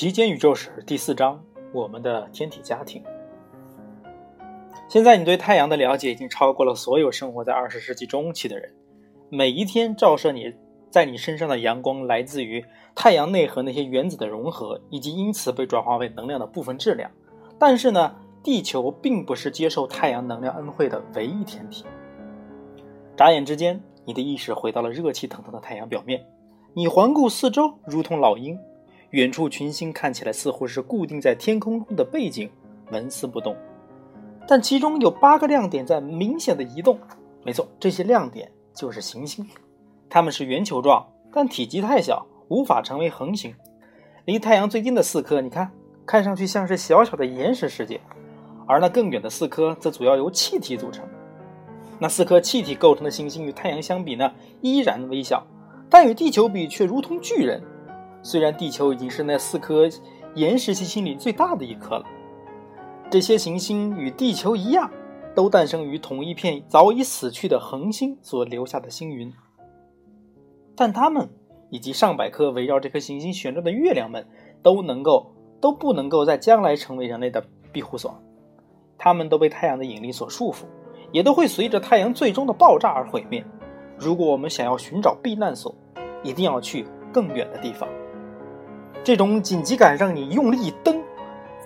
[0.00, 3.04] 极简宇宙史第四章：我们的天体家庭。
[4.88, 8.74] 现在你对太阳的了解已经超过了所有生活在二十世纪中期的人。
[9.28, 10.54] 每一天照射你
[10.88, 12.64] 在你身上的阳光，来自于
[12.94, 17.10] 太阳内核那些原子的融合，以及因此被转化为能量的部分质量。
[17.58, 21.84] 但是呢，地球并不是接受太阳能量恩惠的唯一天体。
[23.18, 26.24] 眨眼之间，你的意识回到了热气腾腾的太阳表面。
[26.72, 28.58] 你环顾四周，如同老鹰。
[29.10, 32.48] 远处群星看起来似乎是固定在天空中的背景，
[32.90, 33.56] 纹丝不动。
[34.46, 36.98] 但其中有八个亮点在明显的移动。
[37.44, 39.46] 没错，这些亮点就是行星。
[40.08, 43.54] 它们是圆球状，但体积太小，无法成为恒星。
[44.26, 45.70] 离太阳最近的四颗，你看，
[46.06, 47.98] 看上去像是小小的岩石世界；
[48.66, 51.04] 而那更远的四颗，则主要由气体组成。
[51.98, 55.46] 那四颗气体构成的行星与太阳相比呢，依然微小，
[55.88, 57.62] 但与地球比却如同巨人。
[58.22, 59.88] 虽然地球已经是那四颗
[60.34, 62.04] 岩石行星里最大的一颗了，
[63.10, 64.90] 这些行星与地球一样，
[65.34, 69.32] 都诞生于同一片早已死去的恒星所留下的星云。
[70.76, 71.28] 但它们
[71.70, 74.26] 以及上百颗围绕这颗行星旋转的月亮们，
[74.62, 78.22] 都能够都不能够在将来成为人类的庇护所，
[78.98, 80.64] 它们都被太阳的引力所束缚，
[81.12, 83.44] 也都会随着太阳最终的爆炸而毁灭。
[83.98, 85.74] 如果我们想要寻找避难所，
[86.22, 87.88] 一定要去更远的地方。
[89.02, 91.02] 这种紧急感让你用力一蹬，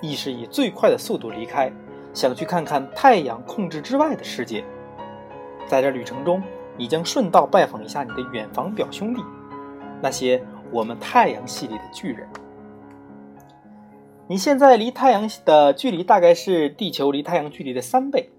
[0.00, 1.70] 意识以最快的速度离开，
[2.12, 4.64] 想去看看太阳控制之外的世界。
[5.66, 6.42] 在这旅程中，
[6.76, 9.20] 你将顺道拜访一下你的远房表兄弟，
[10.00, 12.28] 那些我们太阳系里的巨人。
[14.28, 18.30] 你现在离太阳的距离大概是地球离太阳距离的三倍。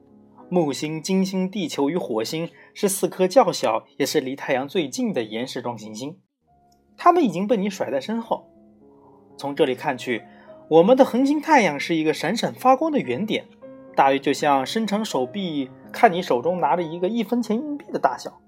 [0.48, 6.20] 木星、金星、地球与火星是四颗较小，也是离太阳最近的岩石状行星，
[6.96, 8.48] 它们已经被你甩在身后。
[9.38, 10.24] 从这里看去，
[10.68, 13.46] 我们的恒星太阳是一个闪闪发光的圆点，
[13.96, 18.40] 大约就像伸长手臂看你手中拿着一个一分钱硬币的大小。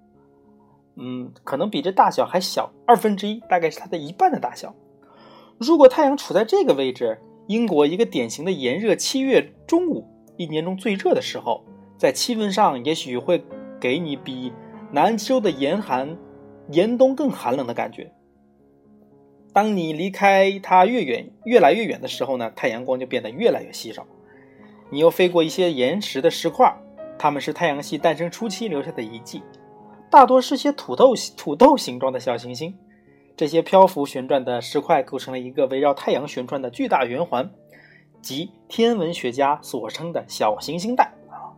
[0.95, 4.73] 嗯，可能比这大小还小二分之一，大概是它的一半的大小。
[5.59, 10.05] 如果太阳处在这个位置，英国一个典型的炎热七月中午，
[10.37, 11.63] 一年中最热的时候，
[11.97, 13.43] 在气温上也许会
[13.79, 14.51] 给你比
[14.91, 16.17] 南极洲的严寒
[16.71, 18.11] 严冬更寒冷的感觉。
[19.57, 24.05] 当你离开它越远、越来越远的时候呢，太阳光就变得越来越稀少。
[24.91, 26.71] 你又飞过一些岩石的石块，
[27.17, 29.41] 它们是太阳系诞生初期留下的遗迹，
[30.11, 32.77] 大多是些土豆土豆形状的小行星。
[33.35, 37.49] 这些漂浮旋转的石块构成了一个围绕太阳旋转的巨大圆环，
[38.21, 41.57] 即天文学家所称的小行星带啊。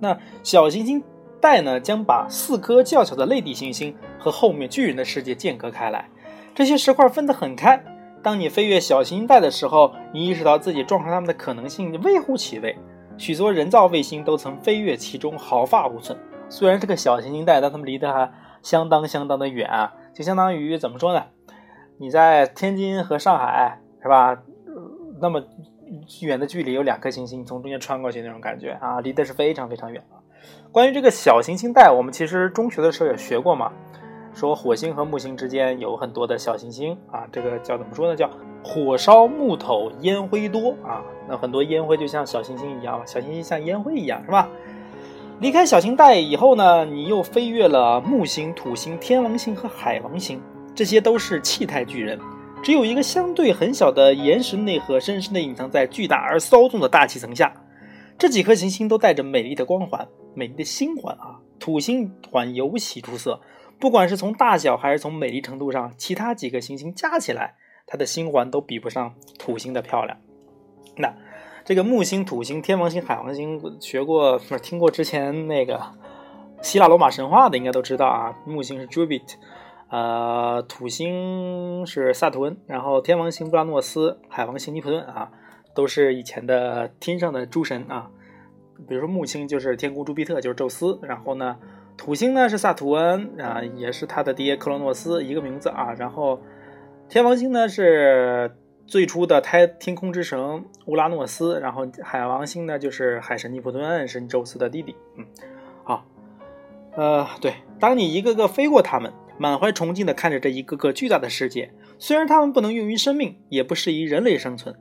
[0.00, 1.04] 那小行星
[1.42, 6.08] 带呢，将把四颗较小的类地行星和后面巨人的世界间隔开来。
[6.54, 7.82] 这些石块分得很开。
[8.22, 12.74] 当你飞越小行星带的时候，你意识到自己撞上它们的可能性微乎其微。
[13.18, 16.16] 许多人造卫星都曾飞越其中，毫发无损。
[16.48, 18.32] 虽然是个小行星带，但它们离得还
[18.62, 21.24] 相当相当的远啊，就相当于怎么说呢？
[21.98, 24.36] 你在天津和上海是吧？
[25.20, 25.42] 那么
[26.22, 30.18] 远的距离，有两颗行星从中间穿过去那种感觉啊，离得是非常非常远啊。
[30.72, 33.72] 关于这个小行星带，我们其实中学的时候也学过嘛。
[34.34, 38.16] 说火星和木星之间有很多的小行星啊，这个叫怎么说呢？
[38.16, 38.28] 叫
[38.64, 41.02] 火烧木头烟灰多啊。
[41.28, 44.48] 那很多烟灰就像小行星一样，小行星像烟灰一样，是吧？
[45.40, 50.40] 离开小星带以后呢，你又飞越了木星、土星、天王星和海王星，
[50.74, 52.18] 这些都是气态巨人，
[52.62, 57.52] 只有一个相对很小的岩石内核，深深的隐藏在巨大而骚动的大气层下。
[58.16, 61.38] 这几颗行星都带着美丽的光环，美丽的星环啊。
[61.58, 63.40] 土星环尤其出色。
[63.84, 67.54] 不管是从大小还是从美丽程度上，其他几个行星加起来，
[67.86, 70.16] 它的星环都比不上土星的漂亮。
[70.96, 71.14] 那
[71.66, 75.78] 这个木星、土星、天王星、海王星，学过不是听过之前那个
[76.62, 78.34] 希腊罗马神话的，应该都知道啊。
[78.46, 79.34] 木星是 Jupiter，
[79.90, 85.30] 呃，土星是萨图恩，然后天王星布拉诺斯，海王星尼普顿啊，
[85.74, 88.10] 都是以前的天上的诸神啊。
[88.88, 91.58] 比如说木星就是天宫朱庇特，就是宙斯，然后呢。
[91.96, 95.92] 土星呢是萨图恩啊，也是他的爹克罗诺斯一个名字啊。
[95.92, 96.40] 然后
[97.08, 98.54] 天王星呢是
[98.86, 104.94] 最初的太天空之神乌拉诺斯，然后海王星呢就是海神尼普顿，是宙斯的弟弟。
[105.16, 105.24] 嗯，
[105.84, 106.04] 好，
[106.96, 114.74] 呃，对，当你一个个飞过他们，满怀崇敬的看着这一个个巨大的世界，虽然他们不能用于生命，也不适宜人类生存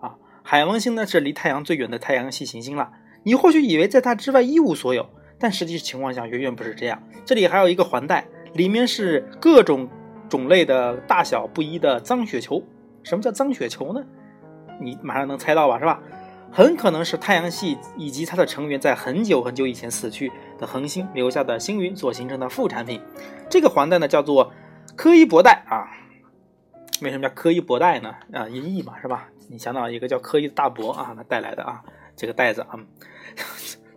[0.00, 0.16] 啊。
[0.42, 2.90] 海王星呢是离太阳最远的太阳系行星了，
[3.22, 5.06] 你或许以为在它之外一无所有。
[5.44, 7.02] 但实际情况下远远不是这样。
[7.26, 9.86] 这里还有一个环带，里面是各种
[10.26, 12.62] 种类的大小不一的脏雪球。
[13.02, 14.02] 什么叫脏雪球呢？
[14.80, 16.00] 你马上能猜到吧，是吧？
[16.50, 23.02] 很可能是太阳系以及它的成员在很久很久以前死去的恒星留下的星云所形成的副产品。
[23.50, 24.50] 这个环带呢，叫做
[24.96, 25.84] 柯伊伯带啊。
[27.02, 28.14] 为什么叫柯伊伯带呢？
[28.32, 29.28] 啊，音译嘛，是吧？
[29.50, 31.82] 你想到一个叫柯伊的大伯啊，他带来的啊，
[32.16, 32.80] 这个带子啊。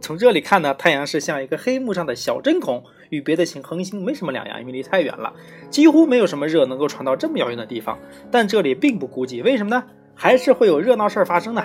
[0.08, 5.34] 从这里看呢，太阳是像一个黑幕上的小针孔，与别的行恒星没什么两样，因为离太远了，
[5.70, 8.00] 几乎没有什么热能够传到这么遥远的地方。
[8.32, 9.84] 但这里并不孤寂，为什么呢？
[10.16, 11.62] 还是会有热闹事儿发生呢。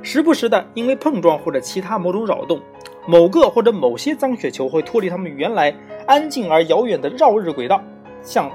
[0.00, 2.60] 时不时的，因为碰撞或者其他某种扰动，
[3.04, 5.74] 某个或者某些脏雪球会脱离它们原来
[6.06, 7.82] 安静而遥远的绕日轨道，
[8.22, 8.48] 向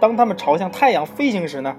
[0.00, 1.76] 当它们朝向太阳飞行时呢，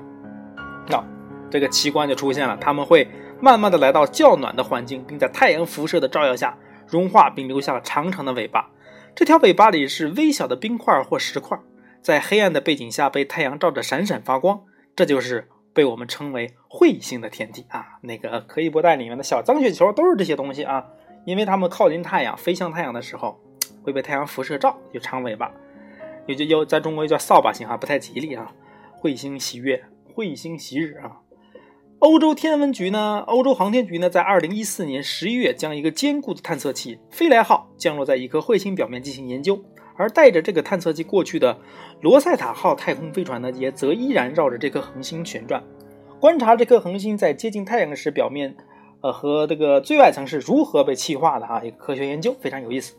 [0.88, 1.04] 那
[1.50, 3.06] 这个奇观就出现了，它们会。
[3.44, 6.58] 慢慢的来到较暖的环境，并在太阳辐射的照耀下
[6.88, 8.70] 融化，并留下了长长的尾巴。
[9.14, 11.60] 这条尾巴里是微小的冰块或石块，
[12.02, 14.62] 在黑暗的背景下被太阳照着闪闪发光。
[14.96, 18.00] 这就是被我们称为彗星的天体啊！
[18.04, 20.86] 那个可以波带里面的小脏雪球都是这些东西啊，
[21.26, 23.38] 因为它们靠近太阳，飞向太阳的时候
[23.84, 25.52] 会被太阳辐射照，有长尾巴，
[26.28, 28.54] 也就又在中国又叫扫把星啊，不太吉利啊。
[29.02, 29.84] 彗星袭月，
[30.16, 31.20] 彗星袭日啊。
[32.04, 33.24] 欧洲天文局呢？
[33.28, 34.10] 欧洲航天局呢？
[34.10, 39.58] 在二零一四年十一月，将一个坚固的探测器“飞来号”降落在一颗彗星表面进行研究。
[39.96, 41.58] 而带着这个探测器过去的
[42.02, 45.64] 罗塞塔号太空飞船呢，也则依然绕着这颗恒星旋转，
[46.20, 48.54] 观察这颗恒星在接近太阳时表面，
[49.00, 51.64] 呃，和这个最外层是如何被气化的啊！
[51.64, 52.96] 一个科学研究非常有意思。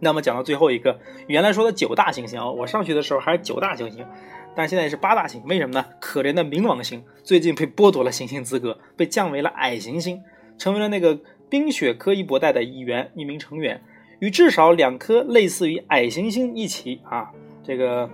[0.00, 0.98] 那么讲到最后一个，
[1.28, 4.04] 原来说的九大行星啊，我上去的时候还是九大行星。
[4.56, 5.84] 但现在是八大星，为什么呢？
[6.00, 10.22] 可怜的冥王星最近被剥夺了行星资格，被降为了矮行星，
[10.56, 11.20] 成为了那个
[11.50, 13.82] 冰雪柯伊伯带的一员，一名成员，
[14.18, 17.30] 与至少两颗类似于矮行星一起啊，
[17.62, 18.08] 这个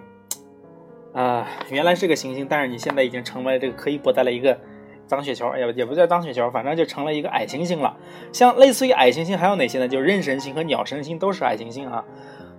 [1.13, 4.59] 啊，原来是个行星，但是你现在已经成为了这个柯伊伯带的一个
[5.07, 7.97] 脏雪球，哎呀，也不叫脏雪球，反正就成了一个矮行星了。
[8.33, 9.87] 像类似于矮行星还有哪些呢？
[9.87, 12.05] 就是壬神星和鸟神星都是矮行星啊。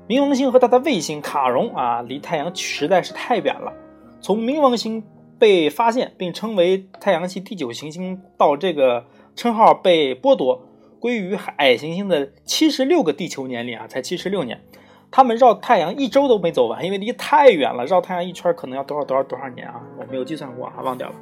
[0.08, 3.72] 冥王星和它的卫星卡戎啊，离太阳实在是太远了。
[4.20, 5.02] 从冥王星
[5.40, 9.06] 被发现并称为太阳系第九行星，到这个
[9.36, 10.68] 称号被剥夺
[11.00, 14.62] 归于矮行星的七十六个地球年里啊，才七十六年。
[15.10, 19.80] 他们绕太阳一周都没走完，因为离太远了，绕太阳一圈可能要多少多少多少年啊？
[19.98, 21.16] 我没有计算过啊，忘掉了。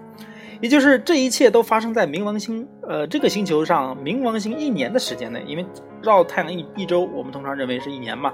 [0.60, 5.66] 也就是这一切都发生在冥王星呃这个星球上，冥王星一年的时间内，因为
[6.02, 8.34] 绕太阳一一周，我们通常认为是一年嘛。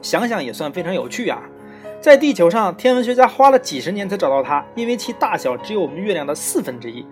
[0.00, 1.42] 想想也算非常有趣啊！
[2.00, 7.04] 在地球上，天文学家花了几十年才找到它，因为其大小只有我们月亮的四分之一。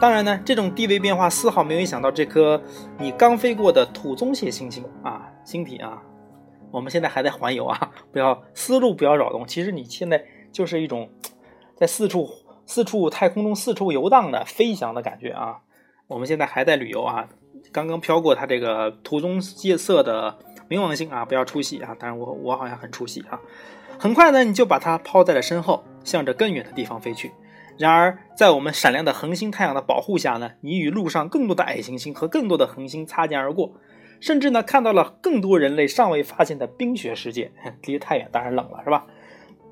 [0.00, 2.62] 当然呢，这种地位变化丝毫没有影响到这颗
[2.98, 6.00] 你刚飞过的土棕蟹星星啊，星体啊。
[6.70, 9.44] 我们现在还在环游啊， 不要思路不要扰动。
[9.44, 11.10] 其实你现在就是一种
[11.74, 12.28] 在四处
[12.64, 15.56] 四处太空中四处游荡的飞翔的感觉啊。
[16.06, 17.28] 我们现在还在旅游啊，
[17.72, 20.38] 刚刚飘过它这个土棕蟹色的。
[20.68, 21.96] 冥王星啊，不要出戏啊！
[21.98, 23.40] 当然，我我好像很出戏啊。
[23.98, 27.32] 很快呢，你就把它抛在了身后，向着更远的地方飞去。
[27.78, 33.72] 然而，在我们闪亮的恒星太阳的保护下呢，你与路上更多的矮行星和更多的恒星擦肩而过，
[34.20, 37.50] 甚至呢，看到了更多人类尚未发现的冰雪世界。
[37.86, 39.06] 离得太远，当然冷了，是吧？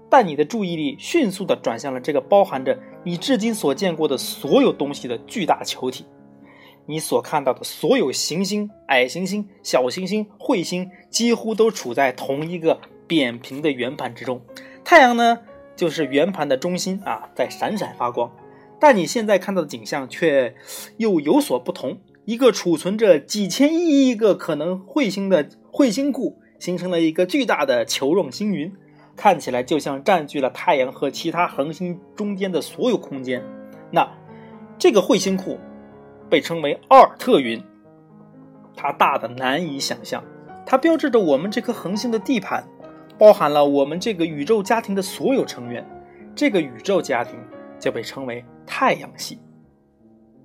[0.08, 6.06] 但你的注意力迅速地转向了这个包含着你至今所见过的所有东西的巨大球体。
[6.88, 14.40] 你所看到的所有行星、矮行星、小行星、彗星，几乎都处在同一个扁平的圆盘之中。
[14.84, 15.40] 太阳呢，
[15.74, 18.30] 就是圆盘的中心啊，在闪闪发光。
[18.78, 20.54] 但你现在看到的景象却
[20.96, 28.72] 又有所不同：一个储存着几千亿亿个可能彗星的彗星库，形成了一个巨大的球状星云，
[29.16, 33.42] 看起来就像占据了太阳和其他恒星中间的所有空间。
[33.90, 34.08] 那
[34.78, 35.58] 这个彗星库。
[36.28, 37.62] 被称为奥尔特云，
[38.76, 40.22] 它大的难以想象，
[40.64, 42.66] 它标志着我们这颗恒星的地盘，
[43.18, 45.86] 包含了我们这个宇宙家庭的所有成员。
[46.34, 47.38] 这个宇宙家庭
[47.78, 49.38] 就被称为太阳系。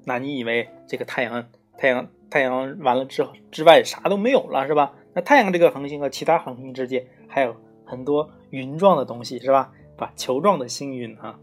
[0.06, 1.46] 那你以为这个太阳、
[1.78, 4.94] 太阳、太阳完了之之外啥都没有了是吧？
[5.14, 9.72] 那太阳这个恒星和其他恒星之间还有很多云状的东西是吧？
[9.98, 11.38] 把球状的星云啊，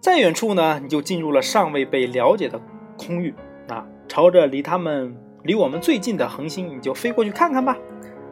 [0.00, 2.60] 在远处呢，你就进入了尚未被了解的。
[2.96, 3.34] 空域
[3.68, 7.76] 啊，朝着离他们离我们最近的恒星，你就飞过去看看吧。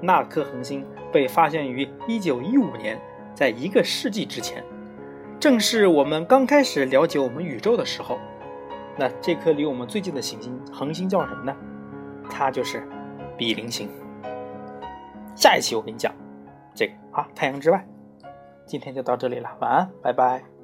[0.00, 3.00] 那颗恒星被发现于1915年，
[3.34, 4.64] 在一个世纪之前，
[5.38, 8.18] 正是我们刚开始了解我们宇宙的时候。
[8.96, 11.56] 那这颗离我们最近的行星恒星叫什么呢？
[12.28, 12.86] 它就是
[13.36, 13.88] 比邻星。
[15.34, 16.12] 下一期我跟你讲
[16.74, 17.86] 这个啊，太阳之外。
[18.66, 20.59] 今天就到这里了，晚安，拜拜。